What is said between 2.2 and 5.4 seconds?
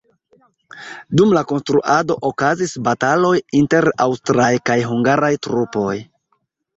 okazis bataloj inter aŭstraj kaj hungaraj